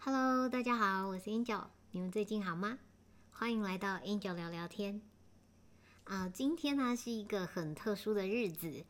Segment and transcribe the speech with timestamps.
[0.00, 2.78] Hello，大家好，我是 Angel，你们最近好吗？
[3.32, 5.02] 欢迎来到 Angel 聊聊天。
[6.04, 8.84] 啊，今天呢是一个很特殊的日子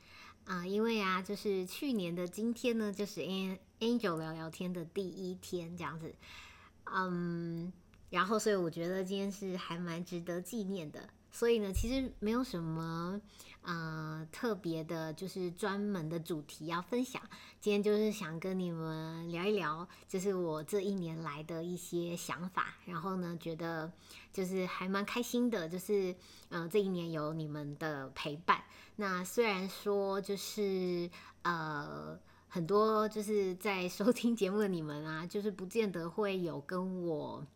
[0.44, 6.14] 啊，因为啊，就是去年的今天呢，就是 Angel 聊聊天的第一天，这样子。
[6.84, 7.72] 嗯，
[8.10, 11.08] 然后所以我觉得今天是还蛮值得纪念的。
[11.30, 13.20] 所以呢，其实没有什么
[13.62, 17.22] 呃特别的，就是专门的主题要分享。
[17.60, 22.74] 今天就是想跟你们聊一聊，就是我这一年来的一些想法。
[22.86, 23.92] 然后呢，觉得
[24.32, 26.14] 就是还蛮开心的，就是
[26.48, 28.62] 呃这一年有你们的陪伴。
[28.96, 31.08] 那虽然说就是
[31.42, 37.46] 呃很多就是在收听节目的你们啊，就是不见得会有跟我。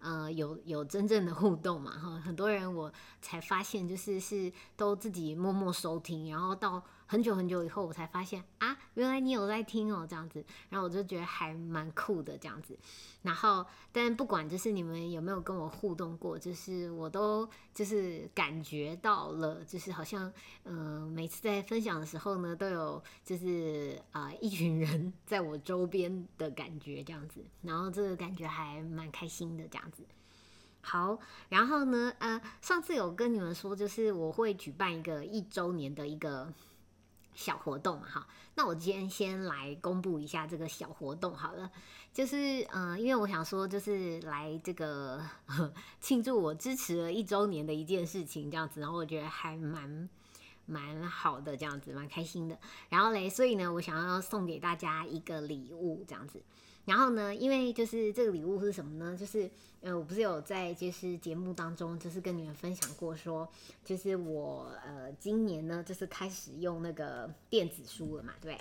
[0.00, 1.90] 呃，有有真正的互动嘛？
[1.90, 6.82] 哈，很多人我才发现，就是是都自己默默收听，然后到。
[7.10, 12.78] 很久很久以后，我才发现啊，原来你有在听哦，这样子，然后我就觉得还蛮酷的这样子。
[13.22, 20.30] 然后，但不管就是你们有没有跟我互动过，就是我都就是感觉到了，就是好像
[20.64, 30.02] 呃，每次在分享的时候呢，都有就是啊一群人在我周边的感觉这样子，然后这个感觉还蛮开心的这样子。
[30.82, 31.18] 好，
[31.48, 36.52] 然后呢，呃，上次有跟你们说，就是我会举办一个一周年的一个。
[37.38, 41.70] 小活动嘛，哈，那我今天先来公布一下这个小活动好了，
[42.12, 45.24] 就是嗯，因为我想说，就是来这个
[46.00, 50.08] 庆祝我支持了一周年的一件事情，这样子，然后我觉得还蛮
[50.66, 52.58] 蛮好的，这样子蛮开心的。
[52.88, 56.42] 然后嘞，所以呢，我想要送给大家一个礼物，这样子。
[56.88, 59.14] 然后呢，因为就是这个礼物是什么呢？
[59.14, 59.50] 就是
[59.82, 63.46] 呃，我不是有在就是节目当中，就是跟你们分享过，说
[63.84, 68.58] 就是我呃今年呢，就是开始用那个电子书了嘛，对？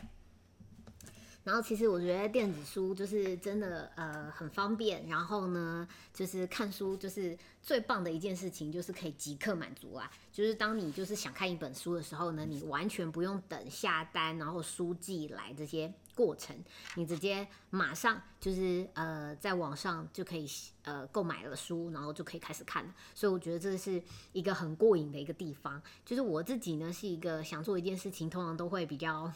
[1.45, 16.57] 然后其实我觉得电子书就是真的呃很方便，然后呢就是看书就是最棒的一件事情就是可以即刻满足啊，就是当你就是想看一本书的时候呢，你完全不用等下单，然后书寄来这些过程，
[16.95, 20.49] 你直接马上就是呃在网上就可以
[20.81, 22.93] 呃购买了书，然后就可以开始看了。
[23.13, 24.01] 所以我觉得这是
[24.33, 25.79] 一个很过瘾的一个地方。
[26.03, 29.31] 就是我自己呢是一个想做一件事情，通常都会比较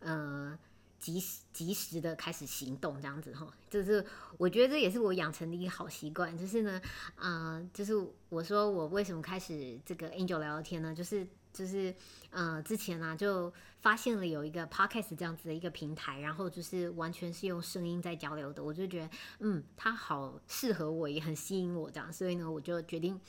[0.00, 0.58] 呃。
[1.00, 4.04] 及时及时的开始行动，这样子哈，就是
[4.36, 6.36] 我觉得这也是我养成的一个好习惯。
[6.36, 6.78] 就是呢，
[7.16, 7.94] 啊，就是
[8.28, 10.94] 我说我为什么开始这个 Angel 聊聊天呢？
[10.94, 11.94] 就是就是
[12.30, 23.20] 呃，之前呢就发现了有一个 Podcast 这样子的一个平台，然后就是完全是用声音在交流的，我就觉得嗯，它好适合我，也很吸引我这样，所以呢，我就决定。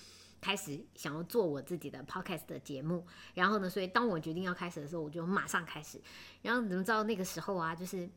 [0.44, 3.06] 开始想要做我自己的 podcast 的节目，
[3.36, 6.02] 然后呢，所以当我决定要开始的时候，我就马上开始。
[6.42, 8.10] 然后怎么知道那个时候啊，就是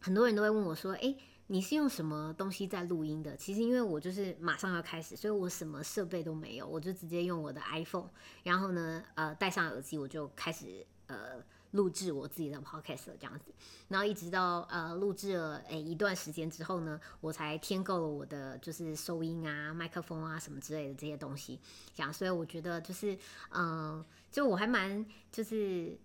[0.00, 1.16] 很多人都会问我说：“诶，
[1.48, 8.08] 你是用什么东西在录音的？”其实因为我就是马上要开始，所以我什么设备都没有，我就直接用我的 iPhone，
[8.42, 11.42] 然后呢，呃，戴上耳机我就开始呃。
[11.72, 13.52] 录制我自己的 podcast 这样子，
[13.88, 21.60] 然后一直到呃录制了诶一段时间之后呢，我才添购了我的就是收音啊、麦克风啊什么之类的这些东西，
[21.92, 23.18] 这样，所以我觉得就是
[23.50, 25.98] 嗯，就我还蛮就是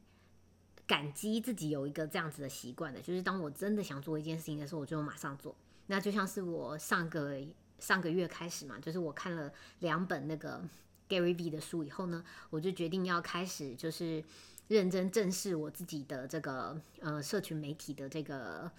[0.91, 5.56] 感激自己有一个这样子的习惯的，就是当我真的想做一件事情的时候，我就马上做。
[5.88, 7.40] 那就像是我上个
[7.79, 9.50] 上个月开始嘛，就是我看了
[9.80, 10.62] 两本那个
[11.07, 14.22] Gary V 的书以后呢，我就决定要开始就是。
[14.68, 18.72] 认真正视我自己的这个呃社群媒体的这个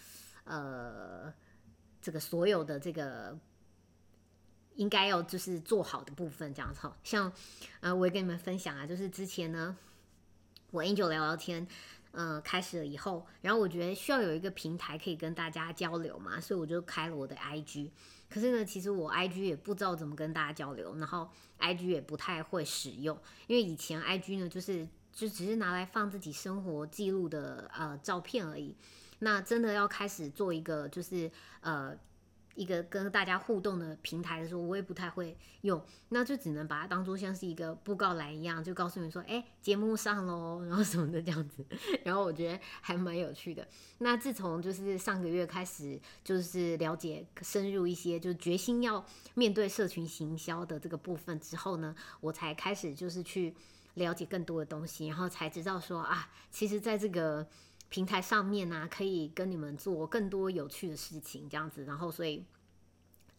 [0.45, 1.31] 呃
[2.01, 3.39] 这个所有的这个
[4.77, 6.97] 应该要就是做好的部分，这样子哈。
[7.05, 7.31] 像
[7.81, 9.77] 呃我也跟你们分享啊，就是之前呢
[10.71, 11.69] 我 Angel 聊聊天，
[12.13, 17.91] 呃开始了以后，然后我觉得需要有一个平台可以跟大家交流嘛，所以我就开了我的 IG。
[18.31, 21.29] 可是呢，其实我 IG 也不知道怎么跟大家交流，然后
[21.59, 24.89] IG 也不太会使用，因为以前 IG 呢就是。
[25.15, 28.75] 就只是拿来放自己生活记录的呃照片而已。
[29.19, 31.31] 那真的要开始做一个就是
[31.61, 31.95] 呃
[32.55, 35.83] 一个跟大家互动的平台的时候，我也不太会用。
[36.11, 41.65] 那就只能把它当做像是一个布告栏一样，就告诉你说，哎，节目上喽，然后什么的这样子。
[42.05, 43.67] 然后我觉得还蛮有趣的。
[43.99, 49.05] 那自从就是上个月开始，就是了解深入一些，就决心要
[49.35, 53.55] 面对社群行销的这个部分之后呢，我才开始就是去。
[53.97, 57.47] 了解更多的东西，然后才知道说啊，其实在这个
[57.93, 61.85] 平台上面呢，可以跟你们做更多有趣的事情，这样子。
[61.85, 62.43] 然后，所以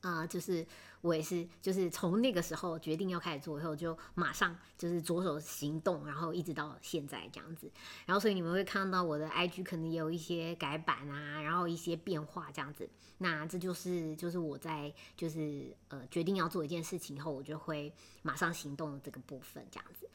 [0.01, 0.63] 啊，就是
[1.01, 7.67] 我也是，就是从那个时候决定要开始做以后，就马上就是着手行动，然后一直到现在这样子。
[8.05, 12.88] 然后所以你们会看到我的 IG 可能也有一些改版啊，然后一些变化这样子。
[13.17, 17.91] 那这就是就是我在就是呃决定要做一件事情以后，我就会
[18.21, 20.07] 马上行动的这个部分这样子。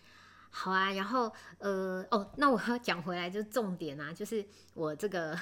[0.50, 5.39] 好啊，然后呃哦，那我要讲回来就是重点啊，就是我这个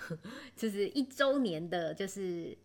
[0.56, 2.56] 就是一周年的，就是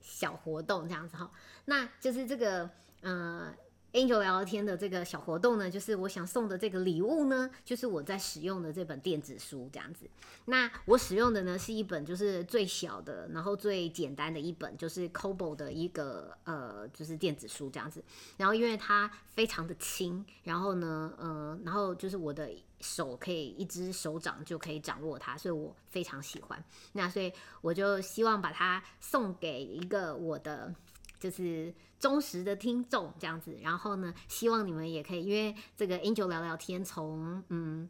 [0.00, 1.30] 小活动这样子哈，
[1.66, 2.70] 那就是这个
[3.02, 3.54] 呃。
[3.92, 10.06] Angel 聊天的这个小活动呢，就是我想送的这个礼物呢，就是我在使用的这本电子书这样子。
[10.44, 18.04] 那我使用的呢是一本就是最小的，然后最简单的一本，就是 Kobo 的一个呃，就是电子书这样子。
[18.36, 22.50] 然后因为它非常的轻，然后呢，呃，然后就是我的
[22.80, 26.62] 手可以一只手掌就可以掌握它，所以我非常喜欢。
[26.92, 30.74] 那所以我就希望把它送给一个我的。
[31.18, 37.88] 就是忠实的听众这样子，然后呢，希望你们也可以，因为这个 Angel 聊聊天从嗯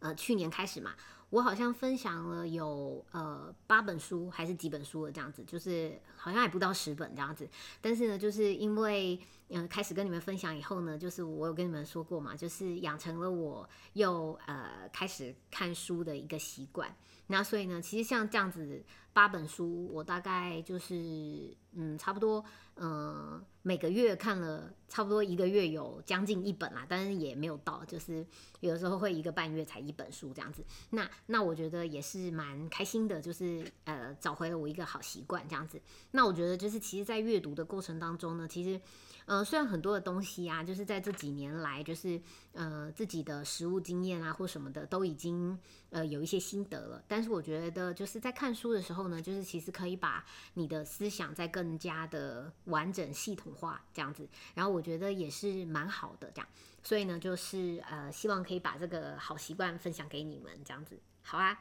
[0.00, 0.94] 呃去年开始嘛，
[1.30, 7.48] 我好像分享了有呃八本书还是几本书了这样子，就是好像还不到十本这样子，
[7.80, 9.18] 但是呢，就是因为
[9.48, 16.94] 嗯开始跟你们分享以后呢，就是我有跟你们说过嘛，就是养成了我又呃开始看书的一个习惯，
[17.28, 18.84] 那所以呢，其实像这样子。
[19.14, 22.42] 八本书，我大概就是嗯，差不多
[22.84, 28.26] 嗯，每个月看了差不多一个月有将近一本啦，但是也没有到，就是
[28.58, 30.64] 有的时候会一个半月才一本书这样子。
[30.90, 35.80] 那那我觉得也是蛮开心的，就是呃找回了我一个好习惯这样子。
[36.10, 38.80] 那我觉得就是其实，在阅读的过程当中呢，其实。
[39.24, 42.20] 呃，虽然很多的东西啊，就是在这几年来，就是
[42.54, 45.56] 呃自己的实物经验啊或什么的，都已经
[45.90, 47.00] 呃有一些心得了。
[47.06, 54.28] 但是我觉得就是在看书的时候呢，就是其实可以把你的思想再更加的完整系统化这样子。
[54.54, 56.48] 然后我觉得也是蛮好的这样。
[56.82, 60.98] 所以呢，就是呃希望可以把这个好习惯分享给你们这样子。
[61.22, 61.56] 好啊，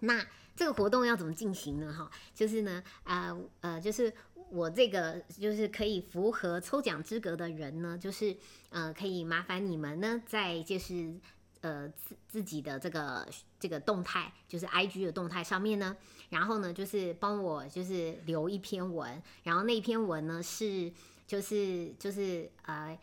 [0.00, 0.26] 那
[0.56, 1.92] 这个活动要怎么进行呢？
[1.92, 4.10] 哈，就是呢，啊呃就是。
[4.50, 8.36] 我这个就是可以符合抽奖资格的人呢，就是
[8.68, 11.14] 呃，可以麻烦你们呢，在就是
[11.62, 13.26] 呃自自己的这个
[13.62, 15.96] 这个动态，就是 I G 的动态上面呢，
[16.30, 20.92] 然后呢，就是帮我就是留一篇文，然后那篇文呢是
[21.24, 22.98] 就是就是呃。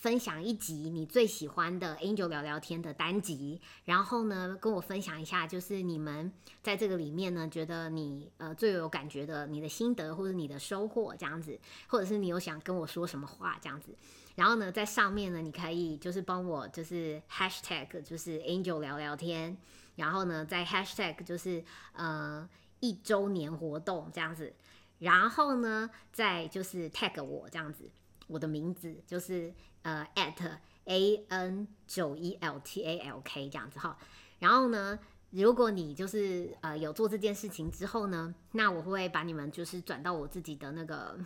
[0.00, 6.32] 分享一集你最喜欢的 Angel 聊聊天的单集，然后呢，跟我分享一下，就是你们
[6.62, 13.94] 在这个里面呢，觉得你呃最有感觉的你的心得或者你的收获这样子，或者是你有想跟我说什么话这样子，
[14.36, 19.54] 然后呢，在上面呢，你可以就是帮我就是 Hashtag 就是 Angel 聊聊天，
[19.96, 21.62] 然后呢，在 Hashtag 就是
[21.92, 22.48] 呃
[22.80, 24.54] 一周年活动这样子，
[25.00, 27.90] 然后呢，再就是 Tag 我这样子。
[28.26, 29.52] 我的名字就是
[29.82, 33.96] 呃 at a n 九一 l t a l k 这样子哈，
[34.38, 34.98] 然后呢，
[35.30, 41.18] 如果你就是呃有做这件事情之后呢，那我会把你们就是转到我自己的那个。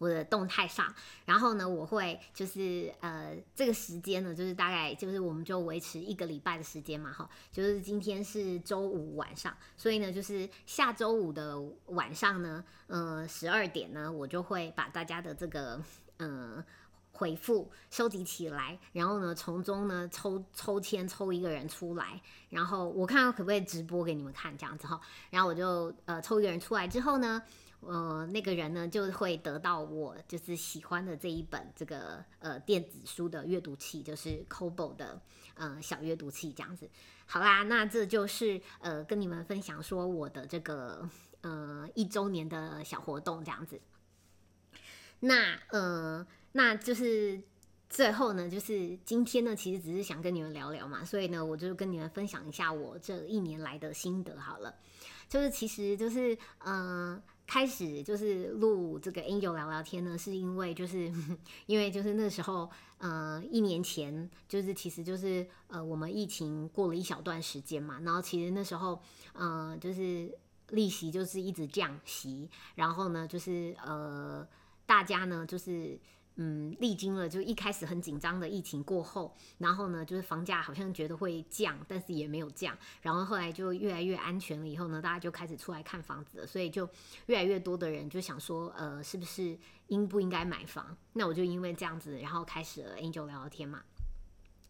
[0.00, 0.94] 我的动态上，
[1.24, 15.82] 然后呢，我会就是呃这个时间呢，就是大概就是我们就维持一个礼拜的时间嘛，哈，就是今天是周五晚上，所以呢，就是下周五的晚上呢，呃十二点呢，我就会把大家的这个
[16.18, 16.64] 嗯
[17.18, 25.00] 回复收集起来，然后呢，从中呢抽抽签抽一个人出来，然后我看看可不可以直播给你们看这样子哈，
[25.30, 27.42] 然后我就呃抽一个人出来之后呢。
[27.80, 35.22] 呃，那个人呢就会得到我就是喜欢的这一本这个呃电子书的阅读器，就是 Kobo 的
[35.54, 36.90] 呃小阅读器这样子。
[37.26, 41.08] 好啦，那这就是呃跟你们分享说我的这个
[41.42, 43.80] 呃一周年的小活动这样子。
[45.20, 47.40] 那呃那就是
[47.88, 54.74] 最后呢，就是今天呢其实只是想跟你们聊聊嘛，所以呢我就跟你们分享一下我这一年来的心得好了。
[55.28, 57.22] 就是其实就是嗯。
[57.50, 61.10] 开始就是录这个 Angel 聊聊天呢，是因为就是
[61.64, 69.00] 因为就是那时候，呃，一年前就是其实就是呃，我们疫情过了一小段时间嘛，然后其实那时候，
[69.32, 70.30] 呃，就是
[70.72, 74.46] 利息就是一直降息，然后呢，就是呃，
[74.84, 75.98] 大家呢就是。
[76.40, 84.68] 嗯，历经了就一开始很紧张的疫情过后，然后呢，就是房价好像觉得会降，但是也没有降，然后后来就越来越安全了。
[84.68, 86.88] 以后呢，大家就开始出来看房子了，所以就
[87.26, 90.96] 越来越多的人就想说，呃，是不是应不应该买房？
[91.14, 93.82] 那我就因为这样子，然后开始了 Angel 聊聊天嘛。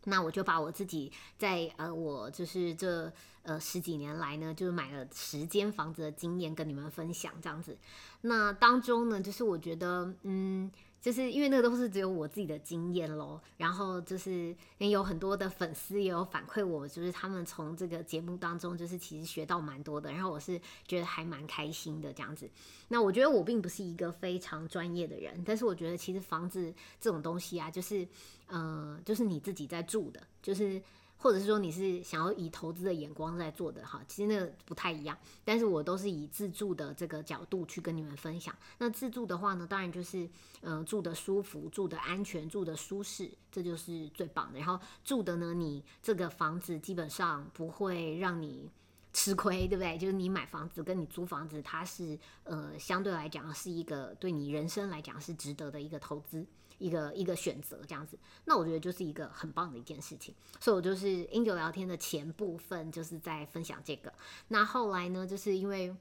[0.05, 7.77] 那我就把我自己在呃，我就是这呃十几年来呢，就是买了十间房子的经验跟你们分享这样子。
[8.23, 10.73] 那当中呢，就是我觉得，嗯。
[11.01, 22.51] 就是因为那个都是只有我自己的经验喽，然后就是也有很多的粉丝也有反馈我，就是他们从这个节目当中就是其实学到蛮多的，然后我是觉得还蛮开心的这样子。
[22.89, 28.07] 那我觉得我并不是一个非常专业的人，但是我觉得其实房子这种东西啊，就是
[28.47, 30.83] 呃，就是你自己在住的，就是。
[31.19, 35.19] 或者是说你是想要以投资的眼光在做的哈，其实那个不太一样。
[35.45, 38.55] 但是我都是以自住的这个角度去跟你们分享。
[38.79, 40.29] 那自住的话呢，当然就是
[40.63, 44.59] 嗯住的舒服、住的安全、住的舒适，这就是最棒的。
[44.61, 48.71] 然后住的呢，你这个房子基本上不会让你
[49.13, 49.99] 吃亏，对不对？
[49.99, 56.47] 就是你买房子跟你租房子，它是呃相对来讲是一个对你人生来讲是值得的一个投资。
[56.79, 64.13] 一个一个选择这样子，那我觉得就是一个很棒的一件事情，所以我就是英九聊天的前部分就是在分享这个。
[64.49, 65.95] 那后来呢，就是因为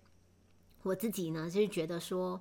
[0.84, 2.40] 我自己呢，就是觉得说，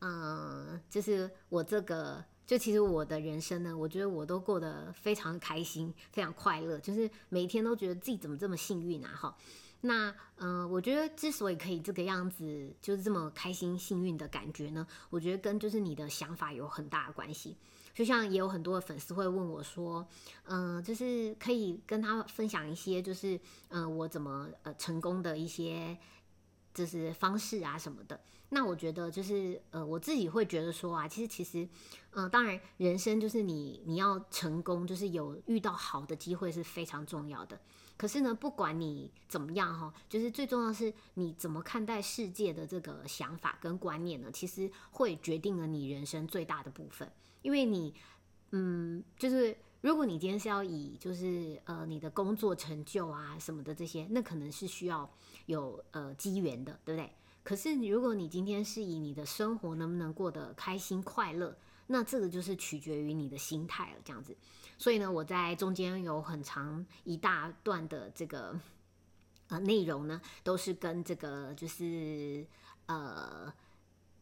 [0.00, 9.36] 嗯，就是我这个，就其实我的人生呢，我觉得我都过得非常开心，非常快乐，就是每天都觉得自己怎么这么幸运啊，哈。
[9.82, 17.58] 那嗯，我觉得之所以可以这个样子，就是这么开心、幸运的感觉呢，我觉得跟就是你的想法有很大的关系。
[17.94, 20.06] 就像也有很多的粉丝会问我说，
[20.44, 25.96] 嗯，就是可以跟他分享一些，就是嗯，我怎么呃成功的一些
[26.74, 28.20] 就是方式啊什么的。
[28.50, 31.68] 那我觉得就是呃，我自己会觉得说啊，其实其实
[32.12, 37.60] 嗯，当然人生就是你你要成功，就是有遇到好的机会是非常重要的。
[37.96, 47.10] 可是呢，不管你怎么样哈，就是最重要是你怎么看待世界的这个想法跟观念呢，其实会决定了你人生最大的部分。
[47.44, 47.94] 因为你，
[48.52, 55.08] 嗯，就是如果你今天是要以就是呃你的工作成就啊什么的这些，那可能是需要
[55.44, 57.12] 有呃机缘的，对不对？
[57.42, 61.54] 可是如果你今天是以你的生活能不能过得开心快乐，
[61.88, 64.34] 那这个就是取决于你的心态了，这样子。
[64.78, 68.58] 所以呢，我在中间有很长一大段的这个
[69.48, 72.46] 呃内容呢，都是跟这个就是
[72.86, 73.52] 呃。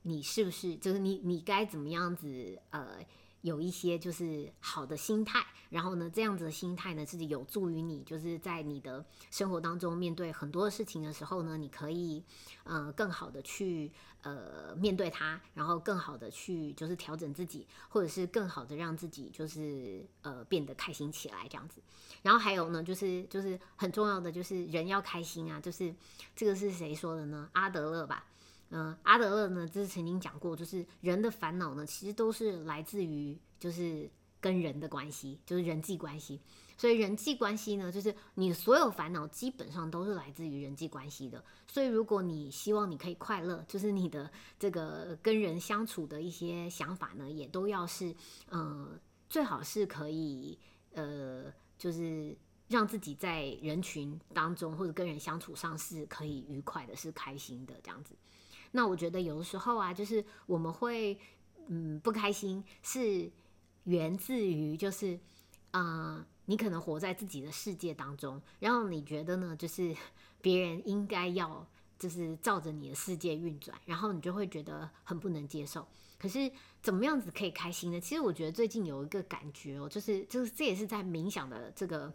[0.03, 1.21] 你是不是就是你？
[1.25, 2.59] 你该怎么样子？
[2.71, 2.99] 呃，
[3.43, 12.23] 有一些就是好的心态，然后呢，这样子的心态呢，自己有助于你，就是在你的生活当中面对很多事情的时候呢，你可以
[12.65, 13.91] 呃更好的去
[14.23, 21.81] 呃面对它，然后更好的去就是调整自己，或者是更好的让自己就是呃变得开心起来这样子。
[22.23, 25.93] 然后还有呢，就是就是很重要的就是人要开心啊，就是
[26.37, 27.49] 这个是谁说的呢？
[27.55, 28.27] 阿德勒吧。
[28.75, 34.11] 嗯，阿德勒呢，就是曾经讲过，就是人的烦恼呢，其实都是来自于就是
[34.41, 36.41] 跟人的关系，就是人际关系。
[36.79, 41.45] 所以人际关系呢，就是你所有烦恼基本上都是来自于人际关系的。
[41.69, 48.13] 所以如果你希望你可以快乐，就是你的这个跟人相处的一些想法呢，也都要是，
[48.49, 48.99] 呃，
[49.29, 50.59] 最好是可以，
[50.95, 52.35] 呃，就是
[52.69, 58.17] 让自己在人群当中或者跟人相处上是可以愉快的，是开心的这样子。
[58.73, 61.19] 那我觉得有的时候啊，就是我们会
[61.69, 63.31] 嗯不开心，是
[63.85, 65.21] 源自于就是
[65.73, 69.95] 啊，你可能活在自己的世界当中，然后你觉得呢，就是
[70.41, 71.67] 别人应该要
[71.99, 75.87] 就是照着你的世界运转，然后你就会觉得很不能接受。
[76.19, 76.51] 可是
[76.81, 78.01] 怎么样子可以开心呢？
[78.01, 82.13] 其实我觉得最近有一个感觉哦，就是就是这也是在冥想的这个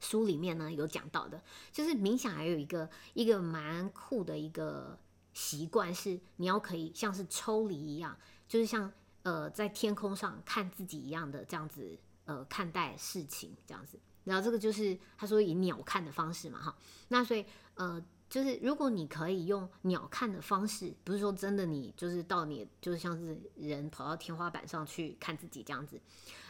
[0.00, 4.98] 书里面呢有讲到的，就是冥想还有一个一个蛮酷的一个。
[5.32, 8.16] 习惯是你要可以像是抽离一样，
[8.48, 8.92] 就是像
[9.22, 16.76] 呃在天空上看自己一样的这样子呃看待事情这样子，然后这个就是他说以鸟看的方式嘛哈，
[17.08, 26.00] 那所以呃就是如果你可以用鸟看的方式，不是说真的你就是到你就是像是人跑到天花板上去看自己这样子，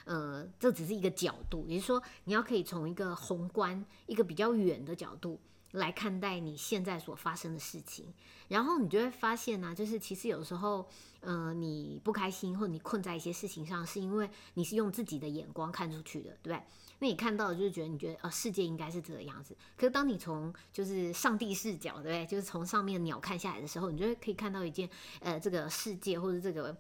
[0.04, 5.38] 呃这只是一个角度，也就是说你要可以从一个宏观一个比较远的角度。
[5.72, 8.12] 来看待你现在所发生的事情，
[8.48, 10.88] 然后你就会发现呢，就是其实有时候，
[11.20, 16.62] 呃，你不开心或者你困在一些事情上，是因为你是用自己的眼光看出去的，对不对？
[17.00, 22.26] 那你看到的就是觉得你觉得呃世界应该是这个样子，可是当你从就是上帝视角，对不对？
[22.26, 24.88] 就是从上面鸟看下来的时候，你就会可以看到一件
[25.20, 26.76] 呃这个世界或者这个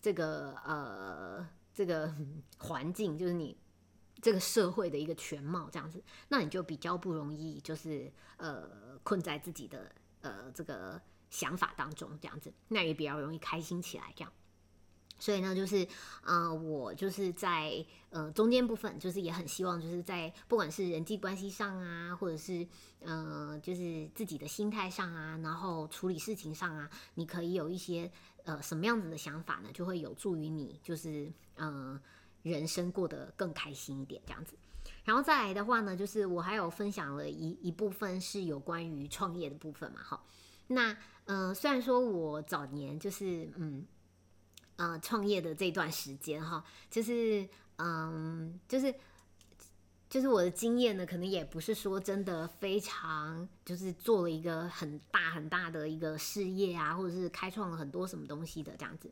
[0.00, 2.14] 这个呃这个
[2.58, 3.56] 环境，就是你。
[4.20, 11.00] 这个社会的一个全貌这样子，那你就比较不容易，就是呃困在自己的呃这个
[11.30, 14.32] 想法当中这样子，那也比较容易开心起来这样。
[15.18, 15.86] 所以呢，就是
[16.22, 22.66] 呃，我就是在呃中间部分，就是也很希望就是在不管是人际关系上啊，或者是
[23.00, 28.10] 呃就是自己的心态上啊，然后处理事情上啊，你可以有一些
[28.44, 32.00] 呃什么样子的想法呢，就会有助于你就是呃
[32.42, 34.56] 人生过得更开心一点这样子。
[35.04, 40.22] 然后再来的话呢，就是我还有分享了一一部分是有关于创业的部分嘛，哈。
[40.68, 43.86] 那嗯，虽然说我早年就是嗯。
[44.76, 48.94] 呃，创业的这段时间哈，就是嗯，就是
[50.10, 59.08] 就是我的经验呢，可能也不是说真的非常，就是做了一个很大很大的一个事业啊，或者是开创了很多什么东西的这样子。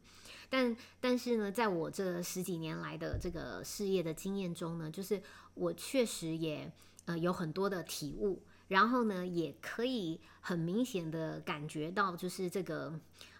[0.50, 5.22] 但但是呢，在我这十几年来的这个事业的经验中呢，就是
[5.54, 6.70] 我确实也
[7.04, 12.92] 呃有很多的体悟，然后呢，也可以很明显的感觉到，就是这个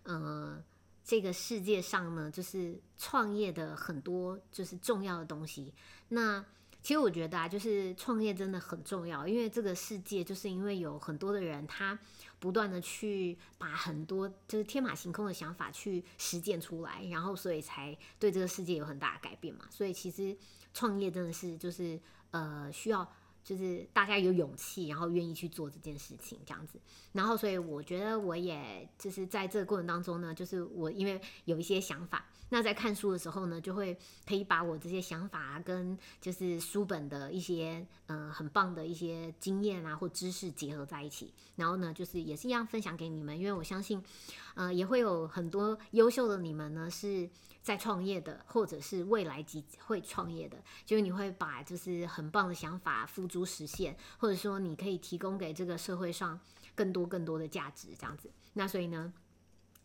[0.05, 0.63] 呃。
[1.05, 5.73] 这个世界上呢，就是创业的很多就是重要的东西。
[6.09, 6.45] 那
[6.89, 11.99] 其实我觉得啊，就是创业真的很重要，因为这个世界就是因为有很多的人，他
[12.39, 19.67] 不断的去把很多就是天马行空的想法去实践出来，然后所以才对这个世界有很大的改变嘛。
[19.69, 20.35] 所以其实
[20.73, 23.07] 创业真的是就是呃需要。
[23.49, 26.79] 就是大家有勇气，然后愿意去做这件事情，这样子。
[27.13, 41.33] 然后，所以我觉得我也就是在这个过程当中呢，就是我因为有一些想法，那在看书的时候呢，就会可以把我这些想法跟就是书本的一些嗯很棒的一些经验啊或知识结合在一起。
[41.57, 44.03] 然后呢，就是也是一样分享给你们，因为我相信，
[44.57, 47.31] 呃，也会有很多优秀的你们呢是。
[47.69, 50.57] 在创业的，或者是未来即会创业的，
[50.87, 56.41] 就是你会把就是很棒的想法付诸实现，或者说你可以提供给这个社会上
[56.75, 58.31] 更多更多的价值，这样子。
[58.55, 59.13] 那所以呢，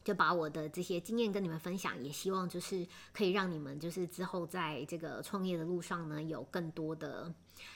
[0.01, 7.33] 就把我的这些经验跟你们分享，也希望就是可以让你们就是之后在这个创业的路上呢，有更多的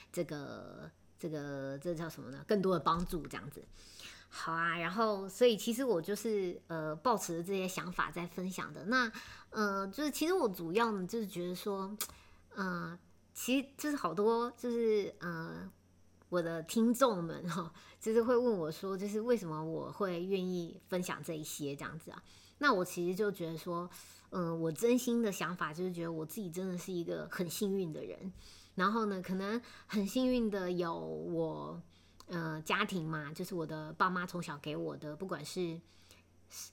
[0.10, 2.46] 这个这个这叫什么呢？
[2.48, 3.62] 更多的帮助，这样子。
[4.30, 8.86] 好啊，然后所以其实我就是呃，抱持这些想法在分享的。
[8.86, 9.12] 那
[9.50, 11.98] 呃，就是其实我主要呢，就是觉得说，
[12.56, 12.98] 嗯，
[13.34, 15.68] 其实就是好多就是呃，
[16.30, 22.22] 我的听众们哈，就是会问我说，就是为什么我会愿意分享这一些这样子啊？
[22.60, 23.90] 那我其实就觉得说，
[24.32, 28.32] 嗯，我真心的想法就是觉得我自己真的是一个很幸运的人，
[28.76, 31.82] 然后呢，可能很幸运的有我。
[32.28, 35.80] 呃，家庭嘛，就是我的爸妈从小给我的，不管是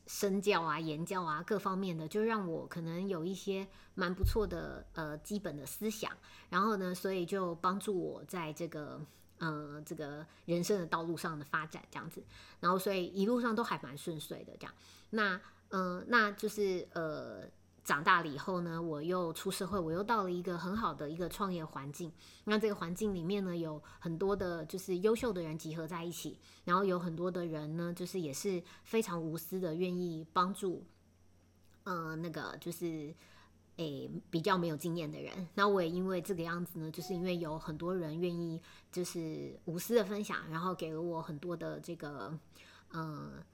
[0.06, 6.10] 身教啊、言教啊各方面的，就让我可能有一些蛮不错的呃基本的思想，
[6.48, 9.00] 然后呢，所以就帮助我在这个
[9.38, 12.22] 呃这个人生的道路上的发展这样子，
[12.60, 14.74] 然后所以一路上都还蛮顺遂的这样。
[15.10, 15.40] 那
[15.70, 17.48] 嗯，那就是呃。
[17.84, 22.10] 长大了以后呢，我又出社会，我又到了一个很好的一个创业环境。
[22.44, 30.82] 那这个环境里面呢，有很多的就是优秀的人集合在一起，然后有很多的人呢，就是也是非常无私的，愿意帮助，
[31.82, 33.14] 呃，那个就是
[33.76, 35.46] 诶比较没有经验的人。
[35.54, 38.58] 那我也因为这个样子呢，就是因为有很多人愿意
[38.90, 42.32] 就是无私的分享，然后给了我很多的这个
[42.94, 43.44] 嗯。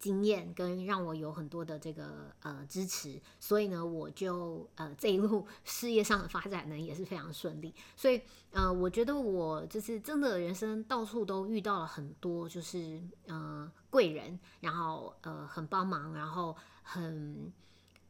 [0.00, 7.74] 经验跟让我有很多的这个呃支持，所以呢，我就呃这一路 事业上的发展呢也是非常顺利。
[7.94, 17.52] 所以呃，我觉得我就是真的人生到处都遇到了很多就是呃贵人，然后呃很帮忙，然后很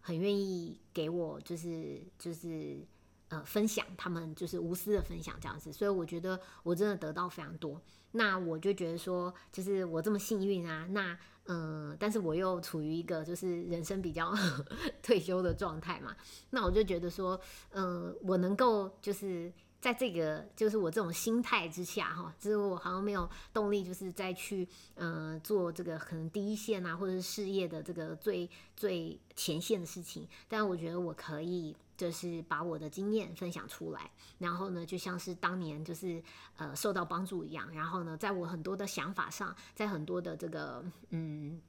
[0.01, 2.87] 很愿意给我就是就是
[3.31, 5.73] 呃分享，他们就是无私的分享这样子。
[5.73, 7.83] 所以我觉得我真的得到非常多。
[8.13, 11.19] 那我就觉得说，就是我这么幸运啊，那。
[11.53, 14.33] 嗯，但是我又处于一个就是人生比较
[15.03, 16.17] 退休的状态嘛，
[16.51, 17.41] 那我就觉得说，
[17.73, 31.75] 嗯，我能够就是在这个就是我这种心态之下哈，就是我好像没有动力，就是再去嗯做这个可能第一线啊，或者是事业的这个最最前线的事情，但我觉得我可以。
[32.01, 36.23] 就是把我的经验分享出来，然后呢，就像是当年就是
[36.57, 41.61] 呃受到帮助一样，然后呢，在我很多的想法上，在很多的这个嗯，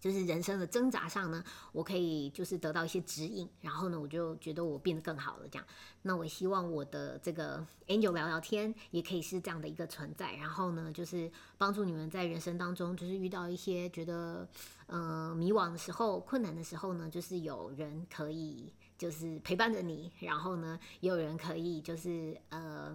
[0.00, 5.48] 就是人生的挣扎上呢，我可以就是得到一些指引，然后呢，我就觉得我变得更好了。
[5.48, 5.66] 这样，
[6.02, 14.48] 那我希望我的这个 Angel 聊聊天也可以是这样的一个存在，然后呢，就是帮助你们在人生当中，就是遇到一些觉得
[14.86, 18.72] 嗯迷惘的时候、困难的时候呢，就是有人可以。
[18.98, 22.92] 就是陪伴着你，然后呢，也有人可以就是呃，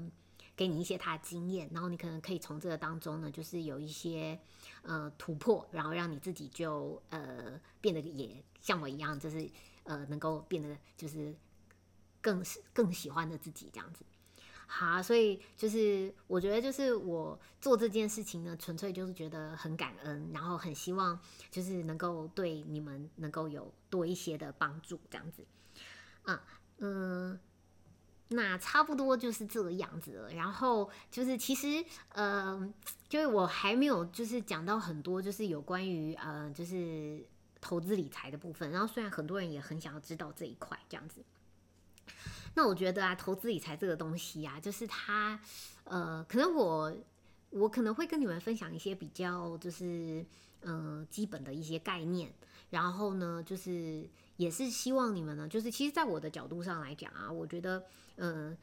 [0.54, 4.38] 给你一些他的经验，然后你可能可以从这个当中呢，就是有一些
[4.84, 9.50] 呃突破，然后让你自己就呃变得也像我一样，就是
[9.84, 11.36] 呃能够变得就是
[12.22, 12.42] 更
[12.72, 14.06] 更喜欢的自己这样子。
[14.68, 21.20] 好，所以就是我觉得就是我做这件事情呢，纯粹就是觉得很感恩，然后很希望
[21.52, 25.46] 就是能够对你们能够有多一些的帮助这样子。
[26.24, 26.44] 啊，
[26.78, 27.40] 嗯。
[28.30, 30.34] 那差不多就是这个样子了。
[30.34, 32.74] 然后就是其实，呃，
[33.08, 37.24] 就是我还没有就是讲到很多，就是有关于呃，就是
[37.62, 38.72] 投资理财的部分。
[38.72, 41.24] 然后虽然很多人也很想要知道这一块这样子，
[42.56, 45.40] 那我觉得啊，投资理财这个东西啊，就是它，
[45.84, 46.96] 呃，可能我
[47.52, 50.26] 我可能会跟你们分享一些比较就是
[50.62, 52.34] 嗯基本的一些概念。
[52.70, 57.84] 然后呢，就是也是希望你们呢，就是其实，在我的角度上来讲啊，我觉得。
[58.16, 58.56] 嗯，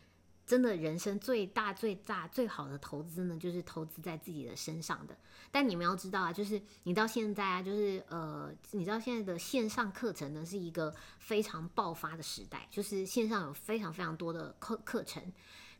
[0.46, 5.16] 真的，人生最大、最大、最好的投资呢，就是投资在自己的身上的。
[5.50, 15.20] 但你们要知道啊，就是你到现在啊，就是呃，你知道现在的线上课程呢，是一个非常爆发的时代，就是线上有非常非常多的课课程。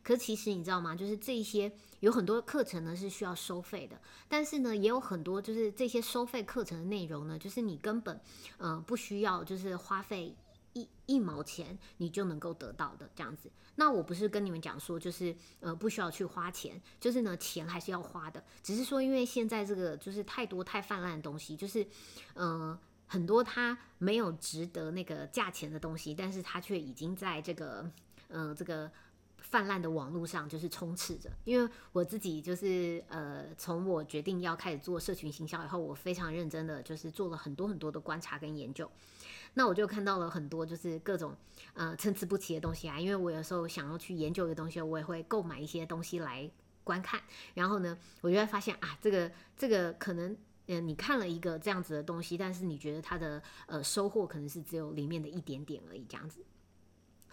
[0.03, 0.95] 可是其实你知道吗？
[0.95, 8.19] 就是这些有很多课程呢是需要收费的，但是呢，也有很多就是这些收费课程的内容呢，就是你根本
[8.57, 10.35] 呃不需要就是花费。
[10.73, 21.85] 一一毛钱你就能够得到的这样子，那我不是跟你们讲说，就是呃不需要去花钱，就是呢钱还是要花的，只是说因为现在这个就是太多太泛滥的东西，就是
[22.35, 27.91] 呃很多它没有值得那个价钱的东西，但是它却已经在这个
[28.29, 28.89] 呃这个。
[29.51, 38.89] 泛滥的网络上就是充斥着，因为我自己就是呃，从我决定要开始做社群行销以后，我非常认真的就是做了很多很多的观察跟研究，
[39.55, 41.35] 那我就看到了很多就是各种
[41.73, 46.49] 呃参差不齐的东西啊，因为我有时候想要去研究一个东西，我也会购买一些东西来
[46.85, 47.21] 观看，
[47.53, 50.33] 然后呢，我就会发现啊，这个这个可能
[50.67, 56.39] 嗯，你看了一个这样子的东西，但是你觉得它的呃收获可能是只有里面的一点点而已，这样子。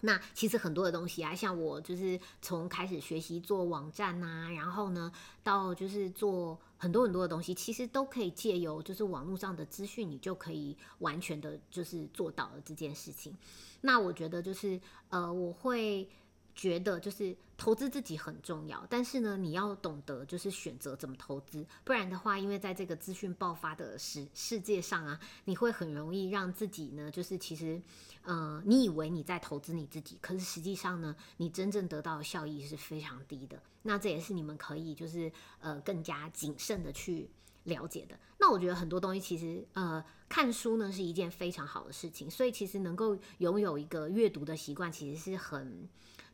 [0.01, 5.11] 那其实很多的东西啊，像我就是从开始学习做网站呐，然后呢，
[5.43, 13.35] 到就是做很多很多的东西，其实都可以借由就是网络上的资讯，你就可以完全的就是做到了这件事情。
[13.81, 16.09] 那我觉得就是呃，我会。
[16.55, 27.81] 觉得就是投资自己很重要，但是呢，你要懂得就是选择怎么投资，不然的话，因为在这个资讯爆发的世世界上啊，你会很容易让自己呢，就是其实，
[28.23, 33.61] 呃，你以为你在投资你自己，可是实际上呢，你真正得到的效益是非常低的。
[33.83, 37.29] 那这也是你们可以就是呃更加谨慎的去
[37.63, 38.19] 了解的。
[38.37, 45.87] 那我觉得很多东西其实呃看书呢是一件非常好的事情，所以其实能够拥有一个阅读的习惯，其实是很。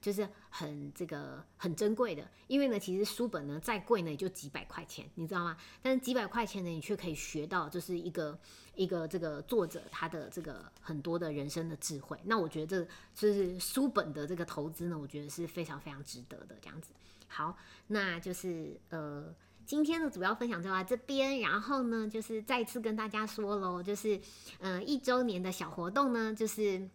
[0.06, 5.58] 就是很这个很珍贵的，因为呢，其实书本呢再贵呢也就几百块钱，你知道吗？
[5.82, 8.38] 但是几百块钱呢，你却可以学到就是一个
[8.76, 12.20] 一个这个作者他的这个很多的人生的智慧。
[12.24, 16.94] 那我觉得这就是书本的这个投资呢，我觉得是非常非常值得的这样子。
[17.28, 19.34] 好，那就是呃
[19.66, 24.22] 今天的主要分享就到这边，然后呢就是再次跟大家说喽，就是
[24.60, 26.88] 嗯一周年的小活动呢就是。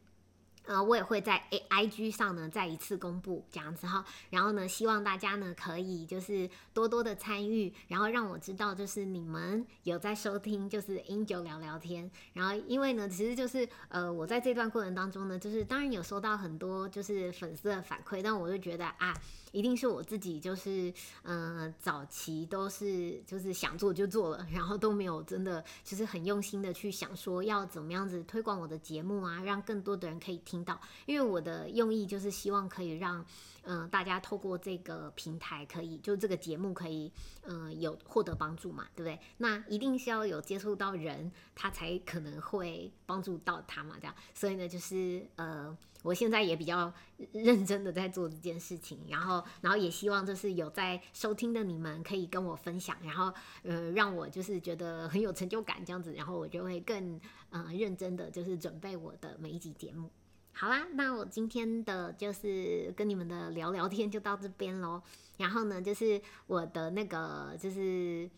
[0.70, 12.08] 呃，我也会在 A I G 上呢再一次公布这样子哈，然后呢，希望大家呢可以就是多多的参与，然后让我知道就是你们有在收听，就是 Angel 聊聊天。
[12.34, 19.12] 然后因为呢，其实就是呃，我在这段过程当中呢，就是当然有收到很多就是粉丝的反馈，但我就觉得啊。
[19.52, 30.80] 一定是我自己，就是嗯，早期都是就是想做就做了，然后都没有真的就是很用心的去想说要怎么样子推广我的节目啊，让更多的人可以听听到。
[31.06, 33.24] 因为我的用意就是希望可以让
[33.62, 37.10] 嗯大家透过这个平台，可以就这个节目可以
[37.42, 39.18] 嗯有获得帮助嘛，对不对？
[39.38, 44.14] 那一定是要有接触到人，他才可能会帮助到他嘛，这样。
[44.34, 45.76] 所以呢，就是呃。
[46.02, 46.90] 我现在也比较
[47.30, 53.30] 认真的在做这件事情，然后，然后也希望就是有在收听的你们可以跟我分享，然后，
[53.64, 57.20] 呃，让我就是觉得很有成就感这样子，然后我就会更，
[57.50, 60.08] 呃，认真的就是准备我的每一集节目。
[60.52, 65.02] 好啦，那我今天的就是跟你们的聊聊天就到这边喽。
[65.38, 68.28] 然后呢，就是我的那个就是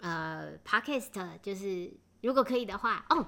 [0.00, 1.92] 呃，podcast，就是
[2.22, 3.26] 如果可以的话，哦。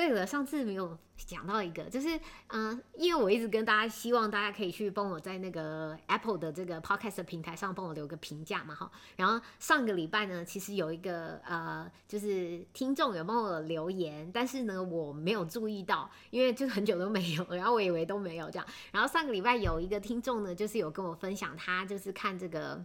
[0.00, 8.90] 对了，上次没有讲到一个，就是嗯，因为我一直跟大家希望大家可以去帮我在那个 Apple 的这个 Podcast 平台上帮我留个评价嘛，哈。
[9.16, 18.66] 然后上个礼拜呢，其实有一个呃，就是听众有帮我留言，但是呢，我没有注意到，因为就很久都没有，然后我以为都没有这样。
[18.90, 22.82] 然后上个礼拜有一个听众呢，就是有跟我分享，他就是看这个。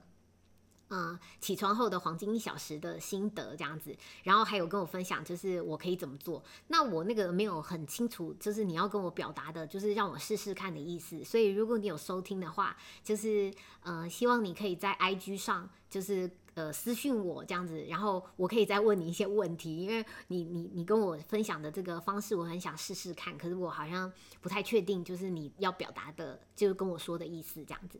[0.89, 6.43] 嗯，起床后的黄金一小时的心得这样子，然后还有跟我分享，就是我可以怎么做。
[6.67, 11.23] 那我那个没有很清楚，就是你要跟我表达的，就是让我试试看的意思。
[11.23, 27.99] 所以如果你有收听的话，就是呃，希望你可以在 IG 上，就是呃私讯我这样子，然后我可以再问你一些问题，因为你你你跟我分享的这个方式，我很想试试看，可是我好像不太确定，就是你要表达的，就是跟我说的意思这样子。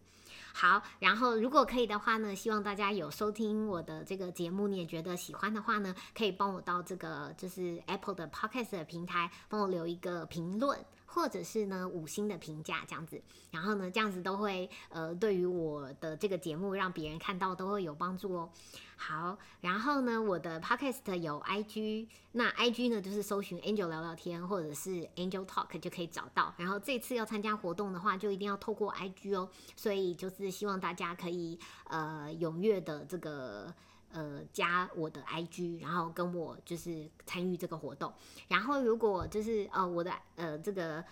[0.57, 10.79] 好，然后如果可以的话呢，希望大家有收听我的这个节目，你也觉得喜欢的话呢，可以帮我到这个就是 Apple 的 Podcast 的平台，帮我留一个评论。
[11.15, 18.49] 或者是呢五星的评价这样子，然后呢这样子都会呃对于我的这个节目让别人看到都会有帮助哦。
[18.97, 26.54] 好，然后呢我的 podcast 有 IG，那 IG 呢就是搜寻 Angel 聊聊天或者是 Angel Talk 就可以找到。
[26.58, 29.49] 然后这次要参加活动的话，就一定要透过 IG 哦。
[29.78, 33.73] 所以就是希望大家可以呃踊跃的这个。
[34.11, 38.13] 呃，加我的 IG，然后跟我就是参与这个活动。
[38.47, 41.03] 然后如果就是呃我的呃这个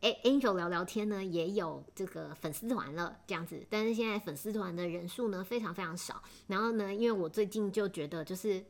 [0.00, 3.64] Angel 聊聊天呢，也有这个粉丝团了这样子。
[3.68, 6.22] 但是现在粉丝团的人数呢非常非常少。
[6.46, 8.64] 然后呢，因为我最近就觉得就是。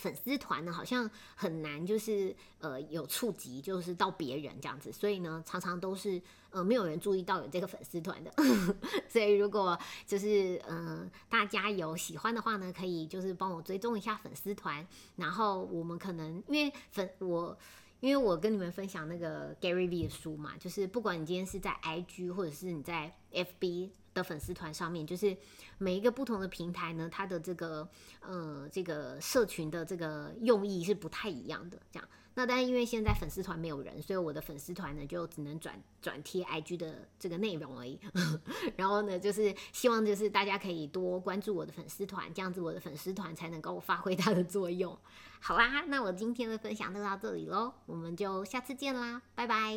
[0.00, 8.32] 粉丝团呢，好像很难，就是呃有触及，就是到别人这样子，所以呢，常常都是呃没有人注意到有这个粉丝团的。
[9.10, 14.86] 所以如果就是嗯大家有喜欢的话呢，可以就是帮我追踪一下粉丝团，
[15.16, 17.56] 然后我们可能因为粉我
[18.00, 23.90] 因为我跟你们分享那个 Gary V 的书嘛，就是不管你今天是在 IG 或者是你在 FB。
[24.12, 25.36] 的粉丝团上面，就是
[25.78, 27.88] 每一个不同的平台呢，它的这个
[28.20, 31.78] 呃这个社群的这个用意是不太一样的。
[31.92, 37.98] 这样，那但是因为现在粉丝团没有人，所以我的粉丝团呢就只能转转贴 IG 的这个内容而已。
[38.76, 44.98] 然后呢，就是希望就是大家可以多关注我的粉丝团，这样子我的粉丝团才能够发挥它的作用。
[45.40, 49.76] 好啦，那我今天的分享就到这里喽，我们就下次见啦，拜拜。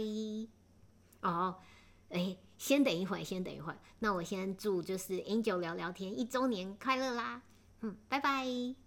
[1.21, 1.55] 哦。
[2.09, 3.77] 哎，先等一会儿，先等一会儿。
[3.99, 7.41] 那我先祝就是 Angel 聊聊天一周年快乐啦！
[7.81, 8.82] 嗯，拜拜。